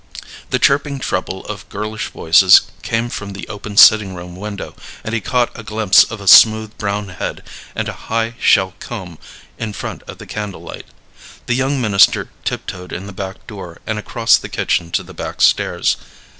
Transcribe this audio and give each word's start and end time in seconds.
The 0.49 0.57
chirping 0.57 0.97
treble 0.97 1.45
of 1.45 1.69
girlish 1.69 2.07
voices 2.07 2.61
came 2.81 3.07
from 3.07 3.33
the 3.33 3.47
open 3.47 3.77
sitting 3.77 4.15
room 4.15 4.35
window, 4.35 4.73
and 5.03 5.13
he 5.13 5.21
caught 5.21 5.51
a 5.53 5.61
glimpse 5.61 6.03
of 6.05 6.19
a 6.19 6.27
smooth 6.27 6.75
brown 6.79 7.09
head 7.09 7.43
and 7.75 7.87
a 7.87 7.93
high 8.09 8.33
shell 8.39 8.73
comb 8.79 9.19
in 9.59 9.73
front 9.73 10.01
of 10.07 10.17
the 10.17 10.25
candle 10.25 10.61
light. 10.63 10.87
The 11.45 11.53
young 11.53 11.79
minister 11.79 12.31
tiptoed 12.43 12.91
in 12.91 13.05
the 13.05 13.13
back 13.13 13.45
door 13.45 13.77
and 13.85 13.99
across 13.99 14.37
the 14.37 14.49
kitchen 14.49 14.89
to 14.89 15.03
the 15.03 15.13
back 15.13 15.39
stairs. 15.39 15.97